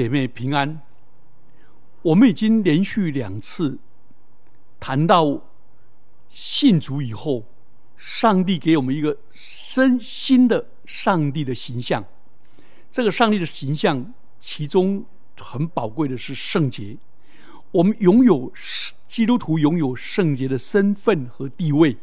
[0.00, 0.80] 姐妹平安。
[2.00, 3.78] 我们已经连续两次
[4.78, 5.42] 谈到
[6.30, 7.44] 信主以后，
[7.98, 12.02] 上帝给我们一个新新的上帝的形象。
[12.90, 15.04] 这个上帝的形象，其中
[15.38, 16.96] 很宝贵的是圣洁。
[17.70, 18.50] 我们拥有
[19.06, 21.94] 基督徒拥有圣洁的身份和地位，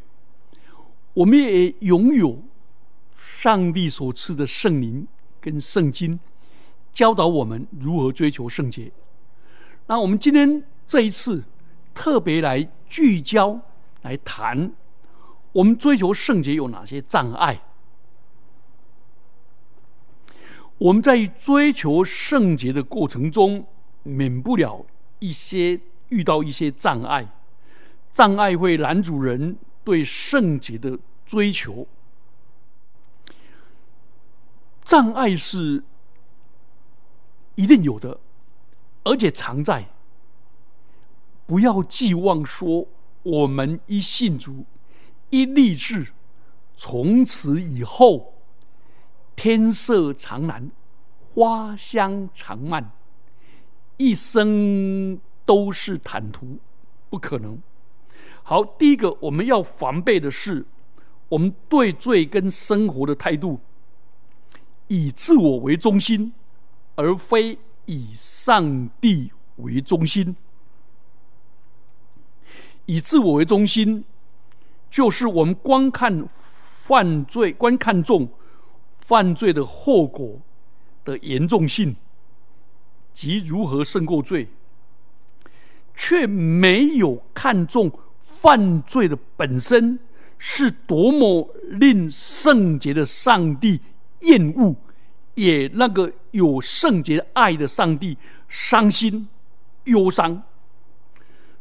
[1.15, 2.43] 我们也拥有
[3.17, 5.07] 上帝所赐的圣灵
[5.41, 6.19] 跟圣经。
[6.97, 8.91] 教导我们如何追求圣洁。
[9.85, 11.43] 那我们今天这一次
[11.93, 13.61] 特别来聚焦
[14.01, 14.71] 来谈，
[15.51, 17.61] 我们追求圣洁有哪些障碍？
[20.79, 23.67] 我们在追求圣洁的过程中，
[24.01, 24.83] 免不了
[25.19, 27.27] 一些遇到一些障碍，
[28.11, 31.85] 障碍会拦阻人对圣洁的追求。
[34.83, 35.83] 障碍是。
[37.57, 38.19] 一定有的，
[39.03, 39.83] 而且常在。
[41.47, 42.87] 不要寄望说
[43.23, 44.63] 我们一信主，
[45.31, 46.13] 一立志，
[46.75, 48.35] 从此以后
[49.35, 50.69] 天色常蓝，
[51.33, 52.91] 花香常漫，
[53.97, 56.59] 一生都是坦途，
[57.09, 57.57] 不可能。
[58.43, 60.65] 好，第一个我们要防备的是，
[61.29, 63.59] 我们对罪跟生活的态度，
[64.87, 66.33] 以自我为中心。
[66.97, 70.35] 而非以上帝为中心，
[72.85, 74.03] 以自我为中心，
[74.89, 76.27] 就是我们观看
[76.81, 78.27] 犯罪、观看重
[78.99, 80.41] 犯罪的后果
[81.05, 81.95] 的严重性
[83.13, 84.47] 及如何胜过罪，
[85.93, 87.91] 却没有看重
[88.23, 89.99] 犯罪的本身
[90.39, 93.81] 是多么令圣洁的上帝
[94.21, 94.75] 厌恶。
[95.37, 98.17] 也那个有圣洁爱的上帝
[98.49, 99.29] 伤心
[99.83, 100.41] 忧伤，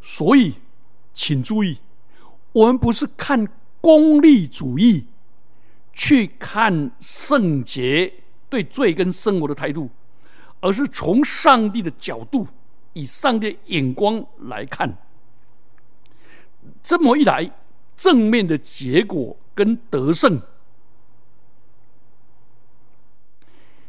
[0.01, 0.55] 所以
[1.13, 1.79] 请注意，
[2.53, 3.47] 我们不是看
[3.83, 5.05] 功利主义
[5.93, 8.11] 去看圣洁
[8.49, 9.91] 对罪跟生活的态度，
[10.61, 12.49] 而是从上帝的角度，
[12.95, 14.97] 以上帝眼光来看。
[16.83, 17.51] 这么一来，
[17.95, 20.41] 正面的结果跟得胜。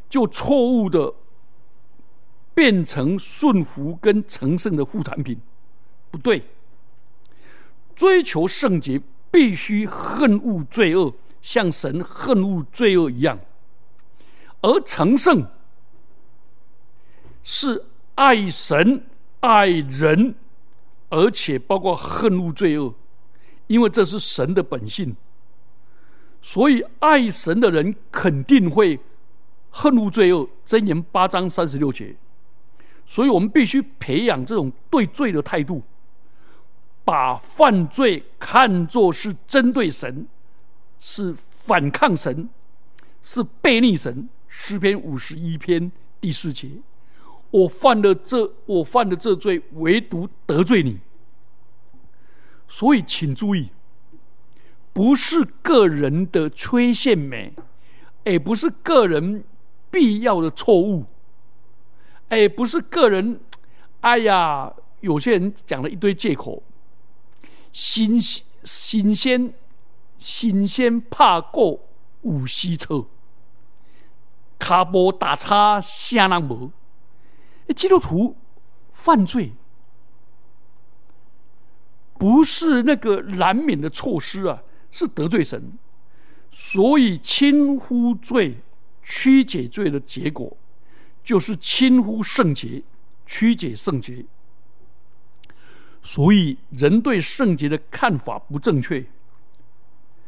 [0.09, 1.13] 就错误的
[2.53, 5.39] 变成顺服跟成圣的副产品，
[6.09, 6.43] 不对。
[7.95, 13.37] 追求圣洁必须恨恶罪恶，像神恨恶罪恶一样；
[14.61, 15.45] 而成圣
[17.43, 17.85] 是
[18.15, 19.03] 爱神
[19.41, 20.35] 爱人，
[21.09, 22.93] 而且包括恨恶罪恶，
[23.67, 25.15] 因为这是神的本性。
[26.41, 28.99] 所以爱神的人肯定会。
[29.69, 32.15] 恨恶罪恶，箴言八章三十六节。
[33.05, 35.81] 所以我们必须培养这种对罪的态度，
[37.05, 40.27] 把犯罪看作是针对神，
[40.99, 42.49] 是反抗神，
[43.21, 44.27] 是背逆神。
[44.49, 46.69] 诗篇五十一篇第四节：
[47.51, 50.99] 我犯了这，我犯了这罪，唯独得罪你。
[52.67, 53.69] 所以，请注意，
[54.91, 57.53] 不是个人的缺陷美，
[58.25, 59.43] 也不是个人。
[59.97, 61.05] 必要的错误，
[62.29, 63.39] 哎，不是个人，
[64.01, 66.61] 哎呀，有些人讲了一堆借口，
[67.71, 69.51] 新新鲜
[70.19, 71.79] 新鲜怕过
[72.21, 73.07] 五西车，
[74.59, 76.71] 卡波打叉瞎那无，
[77.75, 78.35] 基督徒
[78.93, 79.53] 犯罪。
[82.19, 85.73] 不是那个难免的措施啊，是得罪神，
[86.51, 88.57] 所以轻忽罪。
[89.09, 90.57] 曲解罪的结果，
[91.23, 92.83] 就是轻忽圣洁，
[93.25, 94.25] 曲解圣洁。
[96.03, 99.05] 所以，人对圣洁的看法不正确，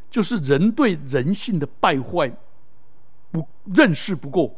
[0.09, 2.31] 就是人对人性的败坏
[3.31, 4.55] 不认识不够。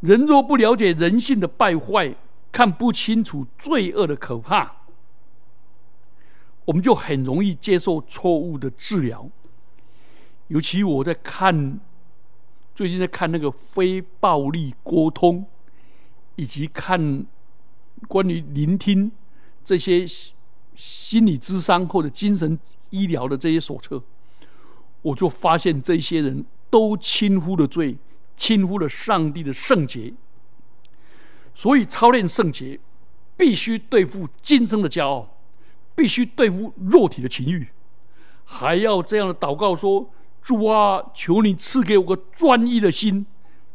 [0.00, 2.14] 人若不了解人性的败坏，
[2.50, 4.76] 看不清楚罪恶的可怕，
[6.64, 9.28] 我们就很容易接受错误的治疗。
[10.46, 11.78] 尤其我在看。
[12.78, 15.44] 最近在看那个非暴力沟通，
[16.36, 17.26] 以及看
[18.06, 19.10] 关于聆听
[19.64, 20.06] 这些
[20.76, 22.56] 心理智商或者精神
[22.90, 24.00] 医疗的这些手册，
[25.02, 27.98] 我就发现这些人都轻忽了罪，
[28.36, 30.14] 轻忽了上帝的圣洁。
[31.56, 32.78] 所以操练圣洁，
[33.36, 35.36] 必须对付今生的骄傲，
[35.96, 37.66] 必须对付肉体的情欲，
[38.44, 40.08] 还要这样的祷告说。
[40.42, 43.26] 主啊，求你赐给我个专一的心，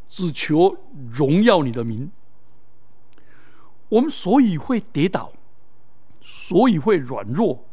[0.08, 0.76] 只求
[1.12, 2.10] 荣耀你的名。
[3.90, 5.32] 我们所以会跌倒，
[6.20, 7.64] 所以会软弱，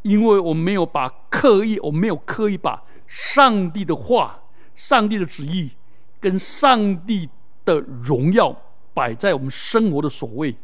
[0.00, 5.72] 因为我们没有把刻意，我们没有刻意把上帝的话、上帝的旨意
[6.18, 7.28] 跟上帝
[7.66, 8.56] 的荣耀
[8.94, 10.56] 摆在我们生活的首位。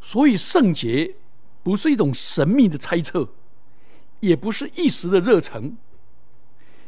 [0.00, 1.16] 所以圣洁
[1.62, 3.28] 不是一种神秘的猜测，
[4.22, 5.76] 也不是一时的热忱，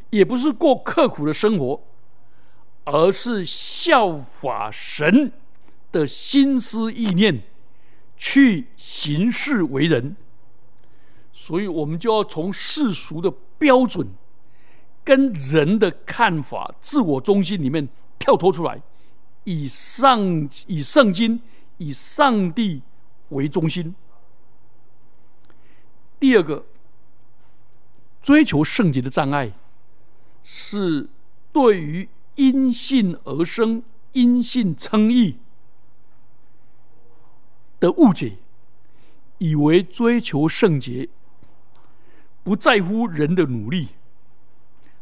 [0.08, 1.82] 也不是过刻苦的生活，
[2.84, 5.32] 而是效法神
[5.90, 7.42] 的心思意念
[8.16, 10.16] 去行事为人。
[11.32, 14.08] 所以我们就要从世俗的标准
[15.02, 17.88] 跟人的看法、自我中心里面
[18.18, 18.80] 跳脱出来，
[19.42, 21.42] 以上以圣经、
[21.78, 22.80] 以上帝。
[23.30, 23.92] 为中心。
[26.20, 26.64] 第二个，
[28.24, 29.52] 追求圣洁的障碍，
[30.42, 31.10] 是
[31.52, 33.82] 对于因信而生、
[34.12, 35.36] 因信称义
[37.78, 38.38] 的误解，
[39.36, 41.06] 以为追求圣洁
[42.42, 43.88] 不在乎人的努力。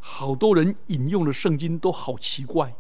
[0.01, 2.75] 好多人引用的圣经都好奇怪，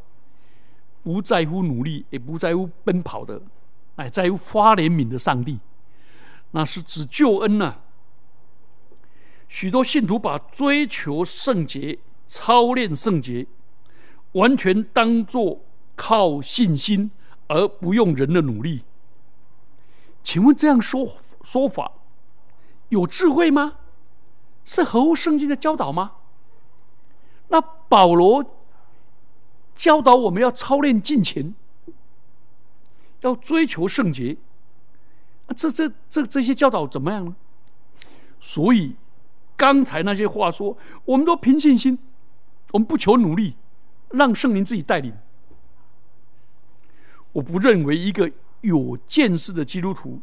[1.05, 3.41] 不在乎努力，也不在乎奔跑的。
[3.95, 5.61] 乃在乎发怜悯的上帝，
[6.51, 7.79] 那是指救恩呐。
[9.53, 13.47] 许多信徒把追求圣洁、操练圣洁，
[14.33, 15.61] 完全当作
[15.95, 17.11] 靠信心
[17.49, 18.83] 而不用人的努力。
[20.25, 21.93] 请问这样说说法
[22.89, 23.77] 有智慧吗？
[24.65, 26.13] 是合乎圣经的教导吗？
[27.49, 28.43] 那保罗
[29.75, 31.55] 教导我们要操练敬虔。
[33.21, 34.39] 要追求圣洁，
[35.55, 37.37] 这这这这些教导怎么样呢？
[38.41, 38.97] 所以
[39.57, 41.99] 刚才那些话说，我们都凭信心，
[42.73, 43.55] 我们不求努力，
[44.11, 45.15] 让圣灵自己带领。
[47.33, 50.21] 我不认为一个有见识的基督徒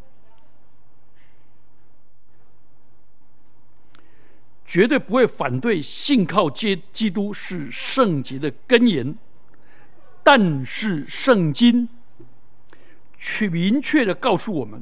[4.65, 9.17] 绝对不会反对信靠基基督是圣洁的根源，
[10.23, 11.89] 但是圣经。
[13.21, 14.81] 去明确的告诉我们，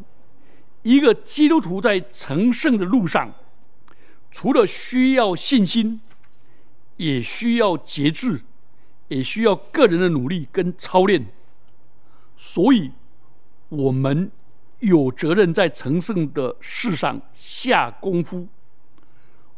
[0.83, 3.33] 一个基督徒在成圣的路上，
[4.31, 6.01] 除了需要信心，
[6.97, 8.41] 也需要节制，
[9.07, 11.27] 也需要个人的努力跟操练。
[12.35, 12.91] 所以，
[13.69, 14.31] 我们
[14.79, 18.47] 有责任在成圣的事上下功夫。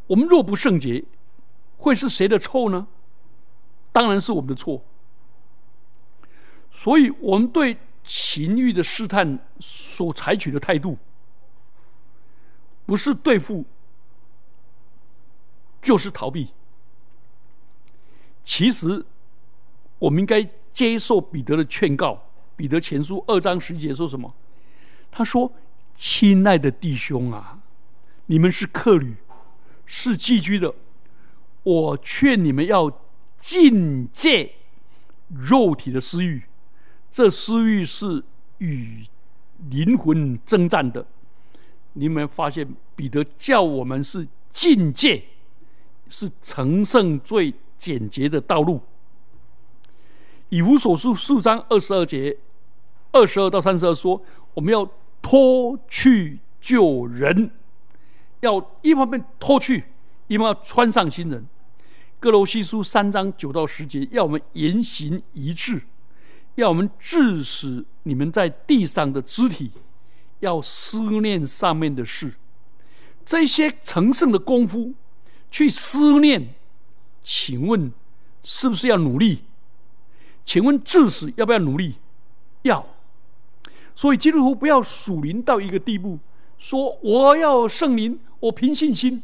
[0.07, 1.03] 我们若不圣洁，
[1.77, 2.87] 会是谁的错呢？
[3.91, 4.83] 当然是我们的错。
[6.71, 7.77] 所以，我们对。
[8.11, 10.97] 情欲的试探所采取的态度，
[12.87, 13.63] 不是对付，
[15.81, 16.49] 就是逃避。
[18.43, 19.05] 其实，
[19.99, 22.25] 我们应该接受彼得的劝告。
[22.55, 24.33] 彼得前书二章十节说什么？
[25.11, 25.51] 他说
[25.95, 27.59] ：“亲爱的弟兄啊，
[28.25, 29.15] 你们是客旅，
[29.85, 30.75] 是寄居的，
[31.63, 32.99] 我劝你们要
[33.37, 34.55] 禁戒
[35.29, 36.43] 肉体的私欲。”
[37.11, 38.23] 这私欲是
[38.59, 39.05] 与
[39.69, 41.07] 灵魂征战的。
[41.93, 45.23] 你有没有发现，彼得叫我们是境界，
[46.09, 48.81] 是成圣最简洁的道路。
[50.49, 52.37] 以弗所书四章二十二节
[53.11, 54.21] 二十二到三十二说，
[54.53, 54.89] 我们要
[55.21, 57.51] 脱去旧人，
[58.41, 59.85] 要一方面脱去，
[60.27, 61.45] 一方面要穿上新人。
[62.19, 65.83] 哥罗西书三章九到十节，要我们言行一致。
[66.55, 69.71] 要我们致使你们在地上的肢体
[70.41, 72.33] 要思念上面的事，
[73.25, 74.93] 这些成圣的功夫
[75.51, 76.53] 去思念，
[77.21, 77.91] 请问
[78.43, 79.43] 是不是要努力？
[80.45, 81.95] 请问致死要不要努力？
[82.63, 82.85] 要。
[83.95, 86.19] 所以基督徒不要属灵到一个地步，
[86.57, 89.21] 说我要圣灵，我凭信心，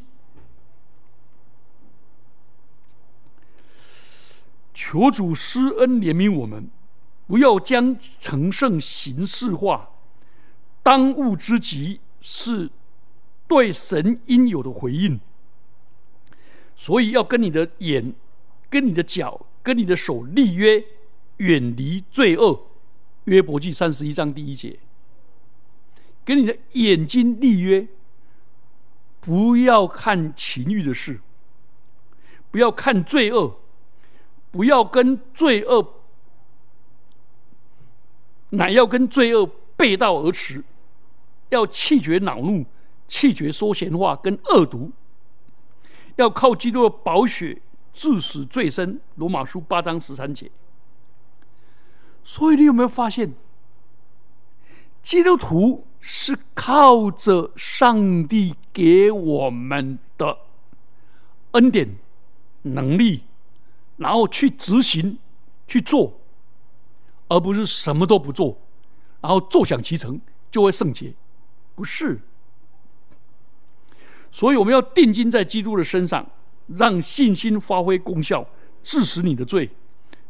[4.74, 6.70] 求主施恩怜悯我们。
[7.28, 9.88] 不要将成圣形式化，
[10.84, 12.70] 当务之急是
[13.48, 15.18] 对神应有的回应。
[16.76, 18.14] 所以要跟你的眼、
[18.70, 20.84] 跟你的脚、跟你的手立约，
[21.38, 22.68] 远离罪恶。
[23.24, 24.78] 约伯记三十一章第一节，
[26.24, 27.88] 跟你的眼睛立约，
[29.20, 31.20] 不要看情欲的事，
[32.52, 33.58] 不要看罪恶，
[34.52, 35.94] 不要跟罪恶。
[38.50, 39.44] 乃要跟罪恶
[39.76, 40.62] 背道而驰，
[41.48, 42.64] 要气绝恼怒，
[43.08, 44.92] 气绝说闲话跟恶毒，
[46.16, 49.00] 要靠基督的宝血致死罪身。
[49.14, 50.50] 罗马书八章十三节。
[52.24, 53.34] 所以你有没有发现，
[55.02, 60.38] 基督徒是靠着上帝给我们的
[61.52, 61.96] 恩典、
[62.62, 63.22] 能力，
[63.96, 65.18] 然后去执行、
[65.68, 66.18] 去做，
[67.28, 68.58] 而不是什么都不做，
[69.20, 70.20] 然后坐享其成
[70.50, 71.14] 就会圣洁，
[71.76, 72.20] 不是。
[74.36, 76.28] 所以我们要定睛在基督的身上，
[76.66, 78.46] 让信心发挥功效，
[78.84, 79.70] 致使你的罪。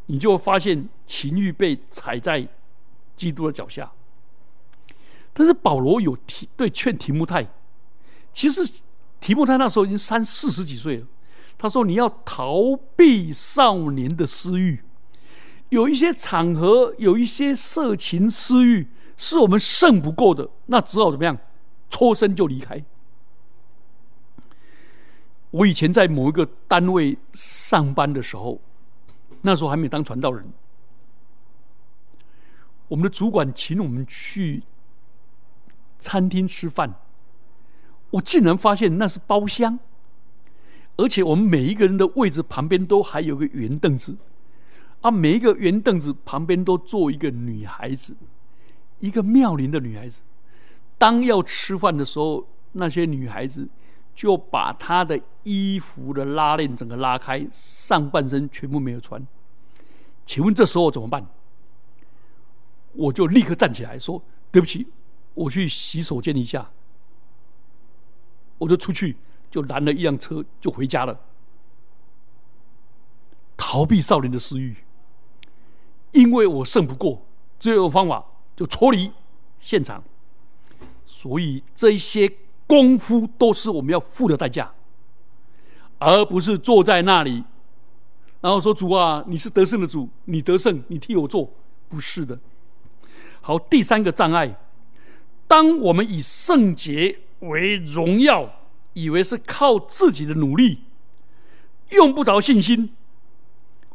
[0.05, 2.47] 你就会发现情欲被踩在
[3.17, 3.91] 基督的脚下。
[5.33, 7.45] 但是保罗有提对劝提摩太，
[8.31, 8.61] 其实
[9.19, 11.05] 提摩太那时候已经三四十几岁了。
[11.57, 14.81] 他说：“你要逃避少年的私欲，
[15.67, 18.87] 有一些场合，有一些色情私欲，
[19.17, 21.37] 是我们胜不过的，那只好怎么样，
[21.89, 22.81] 抽身就离开。”
[25.51, 28.59] 我以前在某一个单位上班的时候。
[29.41, 30.43] 那时候还没当传道人，
[32.87, 34.63] 我们的主管请我们去
[35.99, 36.95] 餐厅吃饭，
[38.09, 39.77] 我竟然发现那是包厢，
[40.97, 44.17] 而且我们每一个人的位置旁边都还有个圆凳子，
[45.01, 48.17] 啊，每一个圆凳子旁边都坐一个女孩子，
[48.99, 50.19] 一个妙龄的女孩子。
[50.97, 53.69] 当要吃饭的时候，那些女孩子。
[54.17, 59.23] 就把他的衣服的拉链整个拉开，上半身全部没有穿。
[60.25, 61.23] 请问这时候怎么办？
[62.93, 64.87] 我就立刻站起来说：“对不起，
[65.35, 66.71] 我去洗手间一下。”
[68.57, 69.17] 我就出去，
[69.51, 71.19] 就拦了一辆车，就回家了。
[73.55, 74.77] 逃避少年的私欲，
[76.13, 77.21] 因为我胜不过，
[77.59, 79.11] 只有方法，就脱离
[79.59, 80.03] 现场。
[81.05, 82.33] 所以这些。
[82.67, 84.71] 功夫都是我们要付的代价，
[85.97, 87.43] 而不是坐在那里，
[88.41, 91.49] 然后说：“主啊，你是得胜的主，你得胜，你替我做。”
[91.89, 92.37] 不是的。
[93.39, 94.53] 好，第三个障碍，
[95.47, 98.51] 当我们以圣洁为荣耀，
[98.91, 100.81] 以为是靠自己的努力，
[101.91, 102.89] 用不着信心，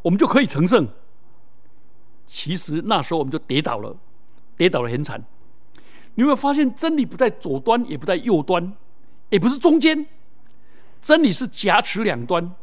[0.01, 0.89] 我们就可以成圣。
[2.25, 3.95] 其实那时候我们就跌倒了，
[4.57, 5.23] 跌倒了很惨。
[6.15, 8.73] 你有没有发现，真理不在左端，也不在右端，
[9.31, 10.07] 也不是中间，
[11.01, 12.55] 真理是夹持两端。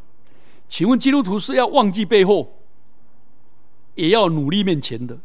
[0.67, 2.59] 请问基督徒是要忘记背后，
[3.95, 5.17] 也要努力面前的？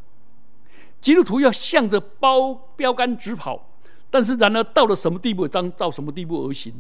[1.03, 3.69] 基督徒要向着包标杆直跑，
[4.09, 6.73] 但是然而到了什么地步，当到什么地步而行？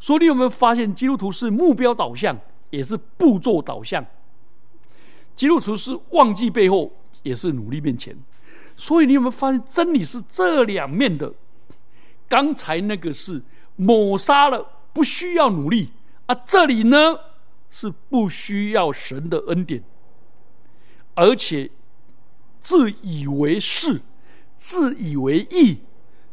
[0.00, 2.36] 所以你有没有发现，基督徒是目标导向，
[2.70, 4.04] 也是步骤导向？
[5.36, 6.90] 基督徒是忘记背后，
[7.22, 8.16] 也是努力面前。
[8.80, 11.34] 所以你有没有发现，真理是这两面的？
[12.26, 13.42] 刚才那个是
[13.76, 15.90] 抹杀了，不需要努力
[16.24, 17.18] 啊；这里呢
[17.68, 19.84] 是不需要神的恩典，
[21.14, 21.70] 而且
[22.58, 24.00] 自以为是、
[24.56, 25.80] 自以为义、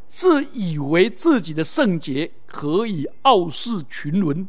[0.08, 4.48] 自以为自己的圣洁可以傲视群伦，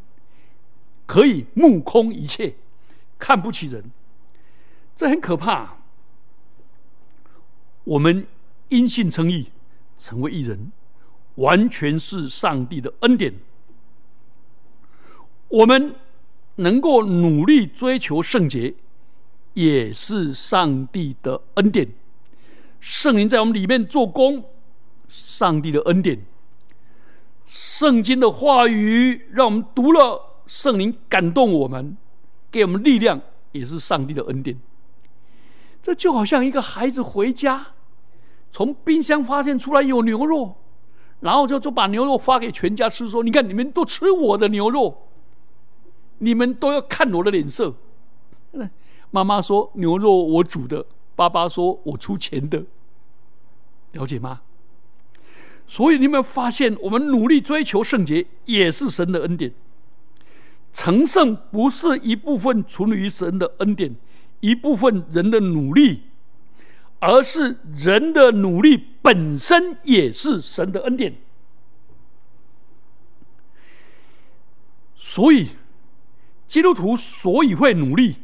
[1.04, 2.54] 可以目空一切，
[3.18, 3.90] 看不起人，
[4.94, 5.77] 这很可怕。
[7.88, 8.26] 我们
[8.68, 9.46] 因信称义，
[9.96, 10.70] 成为义人，
[11.36, 13.32] 完全是上帝的恩典。
[15.48, 15.94] 我们
[16.56, 18.74] 能够努力追求圣洁，
[19.54, 21.88] 也是上帝的恩典。
[22.78, 24.44] 圣灵在我们里面做工，
[25.08, 26.20] 上帝的恩典。
[27.46, 31.96] 圣经的话语让我们读了，圣灵感动我们，
[32.50, 34.60] 给我们力量，也是上帝的恩典。
[35.80, 37.68] 这就好像一个孩子回家。
[38.50, 40.54] 从冰箱发现出来有牛肉，
[41.20, 45.08] 然后就就把牛肉发给全家吃，说：“你看，你们都吃我的牛肉，
[46.18, 47.74] 你们都要看我的脸色。”
[49.10, 52.64] 妈妈说：“牛肉我煮的。”爸爸说：“我出钱的。”
[53.92, 54.40] 了解吗？
[55.66, 59.52] 所以你有没有发现，我们努力追求圣洁，也是神的恩典。
[60.72, 63.94] 成圣不是一部分存于神的恩典，
[64.40, 66.02] 一部分人的努力。
[67.00, 71.14] 而是人的努力本身也是神的恩典，
[74.96, 75.50] 所以
[76.48, 78.16] 基督徒所以会努力，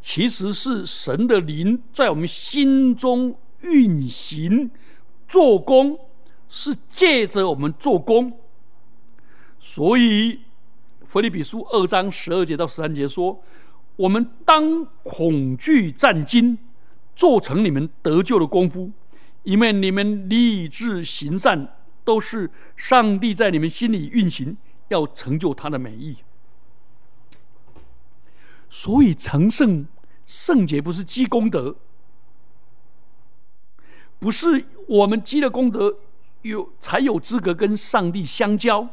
[0.00, 4.70] 其实是神的灵在我们心中运行、
[5.26, 5.98] 做工，
[6.50, 8.38] 是借着我们做工。
[9.58, 10.40] 所以
[11.06, 13.42] 腓立比书二章十二节到十三节说
[13.96, 16.58] ：“我们当恐惧战惊。”
[17.16, 18.92] 做成你们得救的功夫，
[19.42, 24.56] 因为你们立志行善，都是上帝在你们心里运行，
[24.88, 26.18] 要成就他的美意。
[28.68, 29.86] 所以成圣
[30.26, 31.76] 圣洁不是积功德，
[34.18, 35.98] 不是我们积了功德
[36.42, 38.88] 有才有资格跟上帝相交，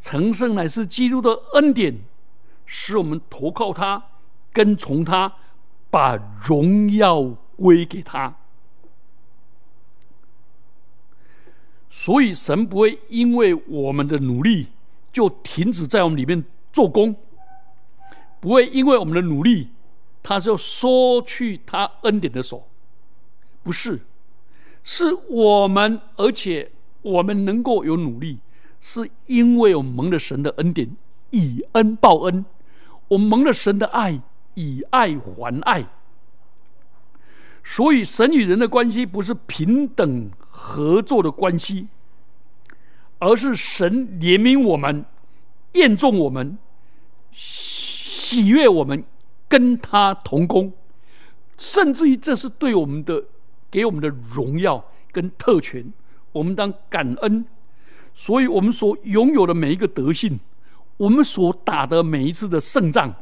[0.00, 2.00] 成圣乃是基督的恩典，
[2.66, 4.02] 使我们投靠他，
[4.52, 5.32] 跟从他，
[5.90, 6.16] 把
[6.46, 7.22] 荣耀
[7.56, 8.34] 归给他。
[11.90, 14.68] 所以神不会因为我们的努力
[15.12, 16.42] 就停止在我们里面
[16.72, 17.14] 做工，
[18.40, 19.68] 不会因为我们的努力，
[20.22, 22.66] 他就缩去他恩典的手，
[23.62, 24.00] 不是。
[24.82, 26.70] 是我们，而且
[27.02, 28.38] 我们能够有努力，
[28.80, 30.96] 是因为我们蒙了神的恩典，
[31.30, 32.46] 以恩报恩，
[33.08, 34.18] 我们蒙了神的爱，
[34.54, 35.86] 以爱还爱。
[37.62, 41.88] 所以，神与人的关系不是平等合作的关系，
[43.18, 45.04] 而是神怜悯我们，
[45.72, 46.58] 验重我们，
[47.32, 49.04] 喜悦我们，
[49.48, 50.72] 跟他同工，
[51.56, 53.24] 甚至于这是对我们的。
[53.72, 55.92] 给我们的荣耀跟特权，
[56.32, 57.46] 我们当感恩。
[58.12, 60.40] 所以，我们所拥有的每一个德性，
[60.96, 63.14] 我们所打的每一次的胜仗，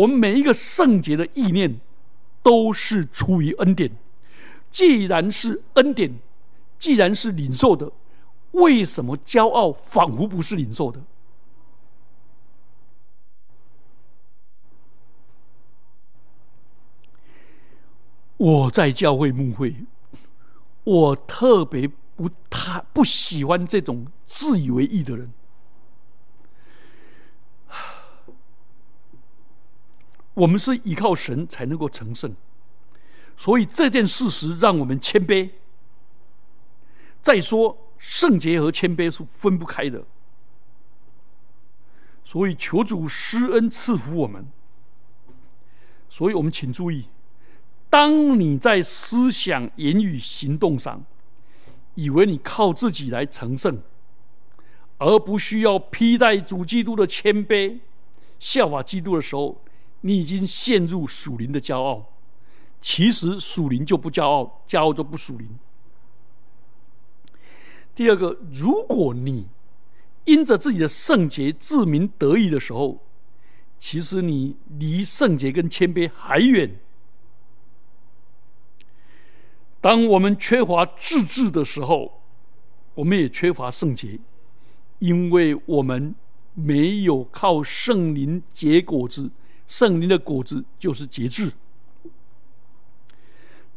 [0.00, 1.78] 我们每一个圣洁的意念，
[2.42, 3.90] 都是出于恩典。
[4.70, 6.18] 既然是恩典，
[6.78, 7.92] 既然是领受的，
[8.52, 11.02] 为什么骄傲仿佛不是领受的？
[18.38, 19.76] 我在教会牧会，
[20.82, 25.30] 我特别不太不喜欢这种自以为意的人。
[30.40, 32.34] 我们是依靠神才能够成圣，
[33.36, 35.50] 所以这件事实让我们谦卑。
[37.20, 40.02] 再说，圣洁和谦卑是分不开的，
[42.24, 44.46] 所以求主施恩赐福我们。
[46.08, 47.04] 所以我们请注意。
[47.90, 51.04] 当你在思想、言语、行动上，
[51.96, 53.82] 以为你靠自己来成圣，
[54.96, 57.80] 而不需要披戴主基督的谦卑、
[58.38, 59.60] 效法基督的时候，
[60.00, 62.06] 你已经陷入属灵的骄傲。
[62.82, 65.58] 其实属灵就不骄傲，骄傲就不属灵。
[67.94, 69.48] 第二个，如果你
[70.24, 73.04] 因着自己的圣洁自鸣得意的时候，
[73.78, 76.78] 其实你离圣洁跟谦卑还远。
[79.82, 82.22] 当我们缺乏自制的时候，
[82.94, 84.18] 我们也缺乏圣洁，
[85.00, 86.14] 因为我们
[86.54, 89.30] 没有靠圣灵结果子。
[89.70, 91.52] 圣灵的果子就是节制。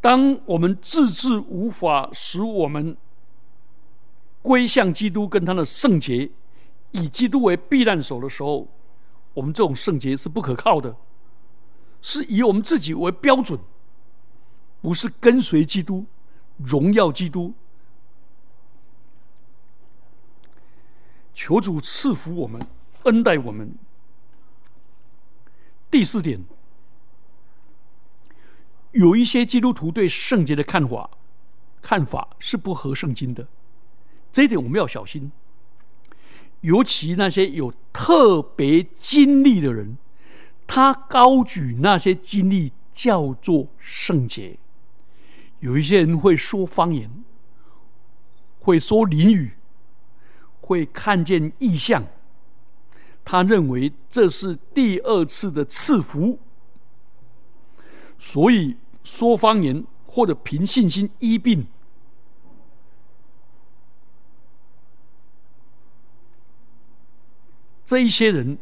[0.02, 2.98] 当我们自制无法使我们
[4.42, 6.32] 归向基督跟他的圣洁，
[6.90, 8.68] 以基督为避难所的时候，
[9.36, 10.98] 我们这种圣洁是不可靠的，
[12.02, 13.60] 是以我们自己为标准。
[14.82, 16.08] 不是跟随基督，
[16.58, 17.54] 荣耀基督。
[21.36, 22.60] 求主赐福我们，
[23.04, 23.74] 恩待我们。
[25.94, 26.44] 第四点，
[28.94, 31.08] 有一些基督徒对圣洁的看法，
[31.84, 33.48] 看法是不合圣经的，
[34.32, 35.32] 这一点我们要小心。
[36.62, 40.00] 尤其那些有特别经历的人，
[40.66, 44.58] 他高举那些经历叫做圣洁。
[45.60, 47.24] 有一些人会说方言，
[48.62, 49.52] 会说俚语，
[50.62, 52.08] 会看见异象。
[53.26, 56.40] 他认为这是第二次的赐福，
[58.20, 61.66] 所以说方言或者凭信心医病。
[67.86, 68.58] 这一些人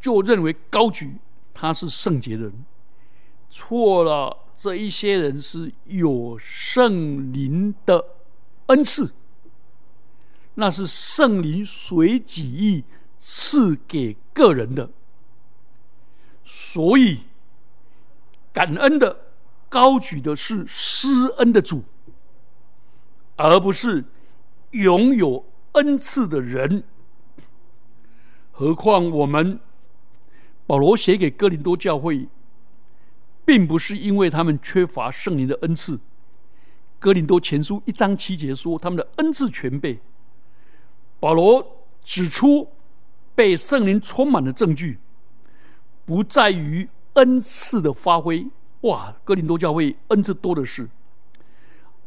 [0.00, 1.16] 就认为高举
[1.54, 2.64] 他是圣洁的人，
[3.50, 4.38] 错了。
[4.54, 8.04] 这一些人是有圣灵的
[8.66, 9.12] 恩赐，
[10.54, 12.84] 那是圣灵随己意
[13.24, 14.90] 是给个人的，
[16.44, 17.20] 所以
[18.52, 19.16] 感恩的
[19.68, 21.08] 高举的是施
[21.38, 21.84] 恩的主，
[23.36, 24.04] 而不是
[24.72, 26.82] 拥有恩赐的人。
[28.50, 29.58] 何况我们
[30.66, 32.28] 保罗写给哥林多教会。
[33.44, 35.96] 并不是因为他们缺乏圣灵的恩赐，
[37.00, 39.98] 《哥林多前书》一章七节说他们的恩赐全备。
[41.18, 42.68] 保罗指出，
[43.34, 44.98] 被圣灵充满的证据，
[46.04, 48.46] 不在于恩赐的发挥，
[48.82, 50.88] 哇，哥林多教会恩赐多的是，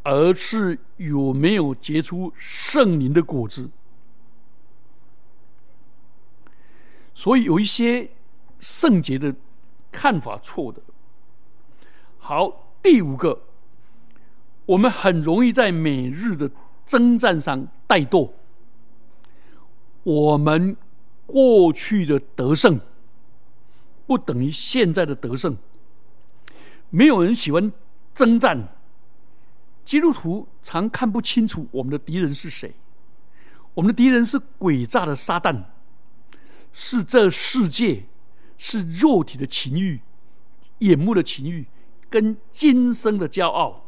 [0.04, 3.70] 而是有没有结出圣灵的果子。
[7.14, 8.10] 所以有一些
[8.60, 9.34] 圣洁的
[9.92, 10.82] 看法错的。
[12.18, 13.42] 好，第五个，
[14.66, 16.52] 我们很容易在每日的
[16.86, 18.30] 征战上怠惰。
[20.04, 20.76] 我们
[21.26, 22.80] 过去的得胜，
[24.06, 25.58] 不等于现在的得胜。
[26.90, 27.72] 没有人喜欢
[28.14, 28.70] 征战。
[29.84, 32.74] 基督徒常看不清楚我们的敌人是谁。
[33.74, 35.64] 我们的敌人是诡诈的撒旦，
[36.72, 38.06] 是这世界，
[38.58, 40.00] 是肉体的情欲、
[40.80, 41.68] 眼目的情欲，
[42.10, 43.86] 跟今生的骄傲。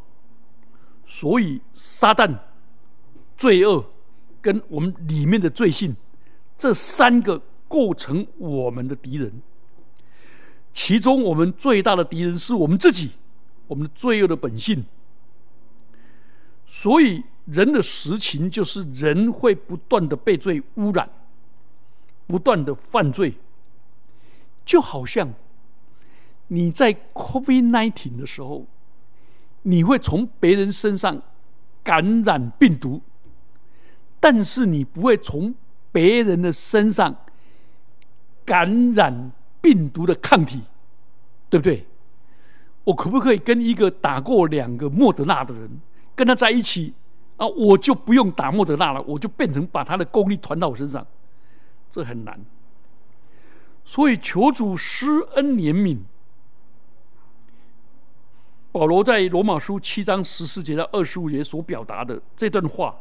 [1.06, 2.38] 所以，撒旦、
[3.38, 3.94] 罪恶
[4.42, 5.96] 跟我们里面的罪性。
[6.58, 9.32] 这三个构成我们的敌人，
[10.74, 13.12] 其中我们最大的敌人是我们自己，
[13.68, 14.84] 我们的罪恶的本性。
[16.66, 21.08] 所以，人的实情就是人会不断的被罪污染，
[22.26, 23.36] 不断的犯罪，
[24.66, 25.32] 就好像
[26.48, 28.66] 你在 COVID nineteen 的时候，
[29.62, 31.22] 你会从别人身上
[31.84, 33.02] 感染病毒，
[34.20, 35.54] 但是你不会从。
[35.92, 37.16] 别人的身上
[38.46, 40.62] 感染病毒的抗体，
[41.50, 41.86] 对不对？
[42.84, 45.70] 我可不可以跟一个打过两个莫德纳的人
[46.16, 46.94] 跟他在一起
[47.36, 47.46] 啊？
[47.46, 51.06] 我就不用打莫德纳了，我就变成把他的功力传到我身上，
[51.90, 52.40] 这很难。
[53.84, 56.00] 所以求主施恩怜悯。
[58.72, 62.96] 保罗在罗马书七章十四节到二十五节所表达的这段话。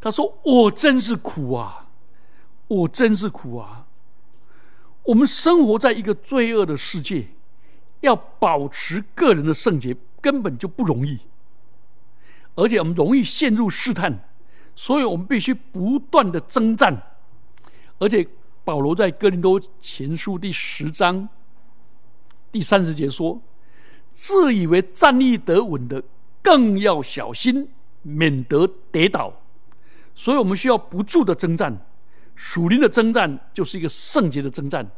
[0.00, 1.88] 他说：“我真是苦啊，
[2.68, 3.86] 我真是苦啊！
[5.04, 7.28] 我们生活在一个罪恶的世界，
[8.00, 11.20] 要保持个人的圣洁根本就不容易，
[12.54, 14.18] 而且我们容易陷入试探，
[14.76, 17.02] 所以我们必须不断的征战。
[17.98, 18.26] 而且
[18.64, 21.28] 保罗在哥林多前书第十章
[22.50, 23.40] 第三十节说
[24.12, 26.02] ：‘自以为站立得稳的，
[26.42, 27.68] 更要小心，
[28.02, 29.32] 免得跌倒。’”
[30.14, 31.76] 所以我们需要不住的征战，
[32.34, 34.88] 属灵的征战就是一个圣洁的征战，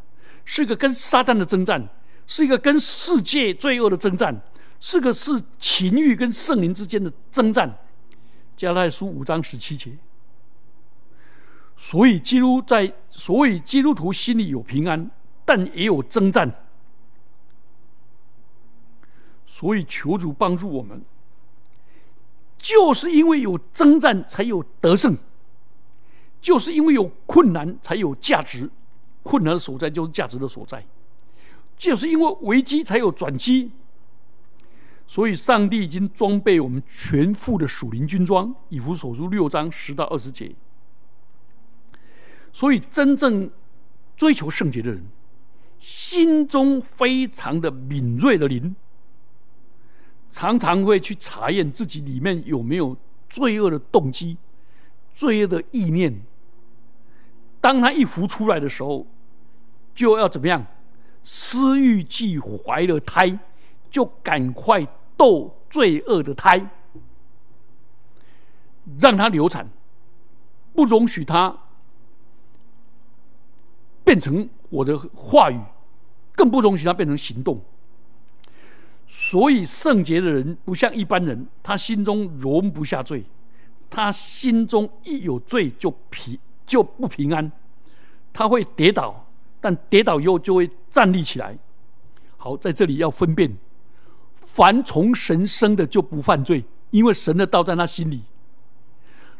[0.45, 1.89] 是一个跟撒旦的征战，
[2.27, 4.43] 是一个跟世界罪恶的征战，
[4.79, 7.79] 是个是情欲跟圣灵之间的征战。
[8.57, 9.97] 加拉太书五章十七节。
[11.77, 15.11] 所以基督在，所以基督徒心里有平安，
[15.45, 16.51] 但也有征战。
[19.47, 21.03] 所以求主帮助我们。
[22.67, 25.15] 就是因为有征战，才有得胜；
[26.41, 28.69] 就是因为有困难，才有价值。
[29.23, 30.81] 困难的所在就是价值的所在；
[31.77, 33.71] 就是因为危机，才有转机。
[35.07, 40.53] 所以，上帝已经装备我们全副的属灵军装，以弗所书六章十到二十节。
[42.53, 43.49] 所以，真正
[44.17, 45.07] 追求圣洁的人，
[45.79, 48.75] 心中非常的敏锐的灵。
[50.37, 52.95] 常常会去查验自己里面有没有
[53.27, 54.37] 罪恶的动机、
[55.15, 56.15] 罪恶的意念。
[57.59, 59.07] 当他一浮出来的时候，
[59.95, 60.67] 就要怎么样？
[61.25, 63.39] 私欲既怀了胎，
[63.91, 66.69] 就赶快斗罪恶的胎，
[69.01, 69.67] 让他流产，
[70.75, 71.57] 不容许他
[74.05, 75.59] 变成我的话语，
[76.35, 77.59] 更不容许他变成行动。
[79.09, 83.25] 所以圣洁的人不像一般人，他心中容不下罪，
[83.89, 87.51] 他心中一有罪就平就不平安，
[88.33, 89.27] 他会跌倒，
[89.61, 91.57] 但跌倒以后就会站立起来。
[92.37, 93.57] 好，在这里要分辨，
[94.41, 98.23] 凡从神生的就不犯罪，因为神的道在他心里。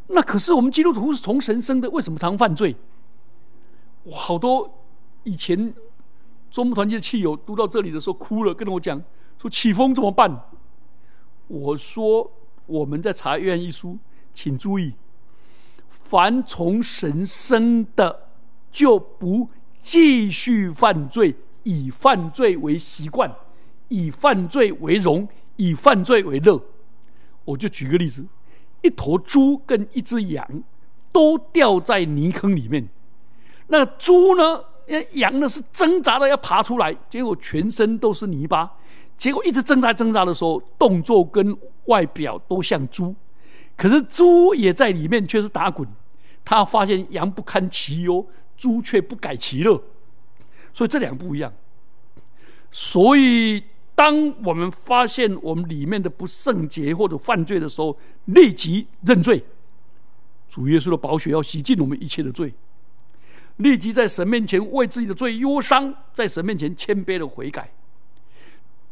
[0.07, 2.75] 那可是我们基督徒是从神生的，为什么常犯罪？
[4.05, 4.73] 我好多
[5.25, 5.75] 以前
[6.51, 9.03] 中部团结的亲友读到这里的时候哭了，跟我讲。
[9.47, 10.43] 说起风怎么办？
[11.47, 12.29] 我说
[12.67, 13.97] 我们在查约翰一书，
[14.35, 14.93] 请注意：
[15.89, 18.29] 凡从神生的，
[18.73, 21.33] 就不继续犯罪，
[21.63, 23.33] 以犯罪为习惯，
[23.87, 26.61] 以犯罪为荣，以犯罪为乐。
[27.45, 28.27] 我就举个例子：
[28.83, 30.45] 一头猪跟一只羊
[31.13, 32.89] 都掉在泥坑里面，
[33.69, 34.61] 那猪呢？
[35.15, 38.73] 羊呢是挣扎的要爬出来，结果全身都是泥巴。
[39.17, 43.15] 结果一直挣扎挣扎的时候，动作跟外表都像猪，
[43.77, 45.89] 可是猪也在里面却是打滚。
[46.45, 48.25] 他发现羊不堪其忧，
[48.57, 49.83] 猪却不改其乐，
[50.73, 51.53] 所以这两不一样。
[52.71, 53.63] 所以，
[53.95, 59.43] 当我们发现我们里面的不圣洁或者犯罪的时候，立即认罪。
[60.49, 62.53] 主耶稣的宝血要洗净我们一切的罪，
[63.57, 67.71] 立即在神面前为自己的罪忧伤，在神面前谦卑的悔改。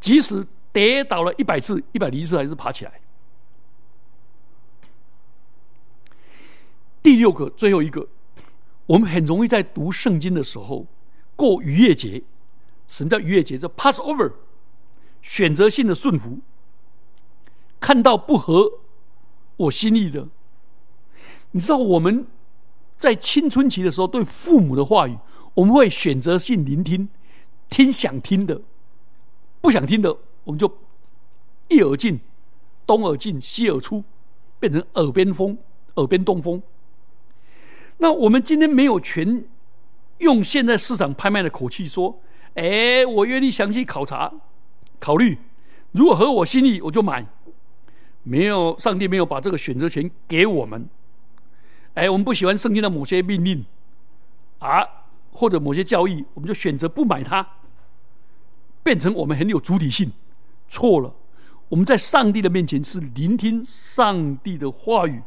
[0.05, 3.01] 即使跌倒了一百次、一百零一次，还是爬起来。
[7.03, 8.07] 第六个，最后一个，
[8.85, 10.87] 我们很容易在读圣经的时候
[11.35, 12.23] 过逾越节。
[12.87, 13.57] 什么叫逾越节？
[13.57, 14.31] 叫 Passover，
[15.23, 16.41] 选择性的顺服。
[17.81, 18.71] 看到不合
[19.57, 20.29] 我心意的，
[21.53, 22.27] 你知道我们
[22.99, 25.17] 在青春期的时候，对父母的话语，
[25.55, 27.09] 我们会选择性聆听，
[27.71, 28.61] 听想听的，
[29.65, 30.71] 不想听的，我们就
[31.69, 32.21] 一耳进，
[32.87, 34.05] 东耳进，西耳出，
[34.61, 35.57] 变成耳边风，
[35.95, 36.63] 耳边东风。
[37.97, 39.43] 那我们今天没有权
[40.19, 42.21] 用现在市场拍卖的口气说
[42.57, 44.31] ：“哎，我愿意详细考察、
[44.99, 45.39] 考虑，
[45.93, 47.27] 如果合我心意，我就买。”
[48.23, 50.87] 没有，上帝没有把这个选择权给我们。
[51.95, 53.65] 哎，我们不喜欢圣经的某些命令
[54.59, 54.87] 啊，
[55.33, 57.49] 或者某些教义，我们就选择不买它，
[58.85, 60.13] 变成我们很有主体性。
[60.69, 61.13] 错了，
[61.69, 65.21] 我们在上帝的面前是聆听上帝的话语。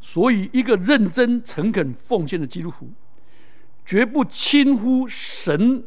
[0.00, 2.90] 所以，一个认真、诚恳、奉献的基督徒，
[3.86, 5.84] 绝不轻忽神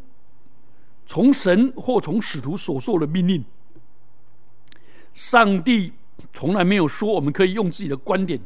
[1.05, 3.45] 从神或从使徒所受的命令。
[5.13, 5.93] 上帝
[6.33, 8.39] 从来没有说我们可以用自己的观点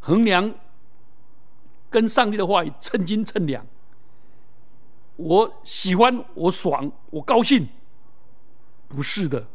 [0.00, 0.52] 衡量
[1.90, 3.66] 跟上帝的话语称斤称两。
[5.18, 7.68] 我喜欢，我爽，我高兴，
[8.86, 9.46] 不是的。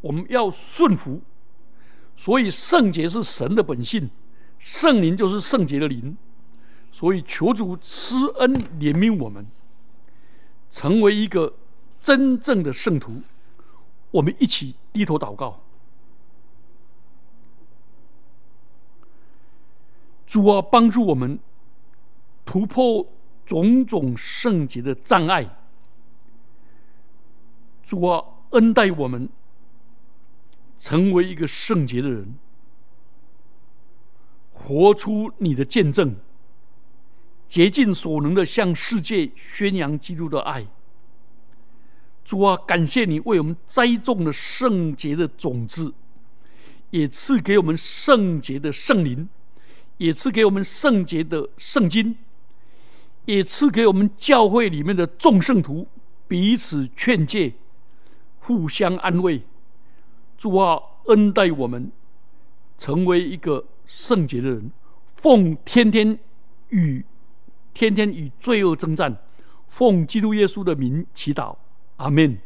[0.00, 1.20] 我们要顺服。
[2.16, 4.10] 所以圣洁是神的本性。
[4.58, 6.16] 圣灵就是圣洁的灵，
[6.92, 9.44] 所以求主施恩怜悯我们，
[10.70, 11.54] 成为一个
[12.00, 13.22] 真正的圣徒。
[14.12, 15.60] 我们一起低头祷告，
[20.26, 21.38] 主啊，帮助我们
[22.44, 23.06] 突破
[23.44, 25.58] 种种圣洁的障碍。
[27.82, 29.28] 主啊，恩待我们，
[30.78, 32.34] 成为一个圣洁的人。
[34.52, 36.14] 活出你的见证，
[37.48, 40.66] 竭尽所能的向世界宣扬基督的爱。
[42.24, 45.92] 主啊，感谢你为我们栽种了圣洁的种子，
[46.90, 49.28] 也赐给我们圣洁的圣灵，
[49.96, 52.16] 也赐给我们圣洁的圣经，
[53.24, 55.86] 也赐给我们教会里面的众圣徒
[56.26, 57.54] 彼此劝诫，
[58.40, 59.42] 互相安慰。
[60.36, 61.90] 主啊，恩待我们，
[62.78, 63.66] 成为一个。
[63.84, 64.70] 圣洁的人，
[65.16, 66.18] 奉天天
[66.70, 67.04] 与
[67.74, 69.18] 天天与罪恶征战，
[69.68, 71.56] 奉基督耶稣的名祈祷，
[71.96, 72.38] 阿门。